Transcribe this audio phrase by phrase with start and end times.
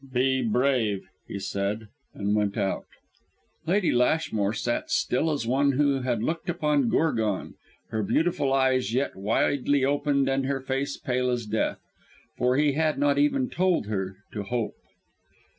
[0.11, 2.85] "Be brave," he said and went out.
[3.67, 7.53] Lady Lashmore sat still as one who had looked upon Gorgon,
[7.89, 11.77] her beautiful eyes yet widely opened and her face pale as death;
[12.35, 14.73] for he had not even told her to hope.